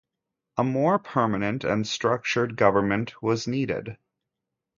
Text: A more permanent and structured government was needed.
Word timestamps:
A 0.57 0.63
more 0.63 0.97
permanent 0.97 1.63
and 1.63 1.85
structured 1.87 2.55
government 2.55 3.21
was 3.21 3.45
needed. 3.47 3.97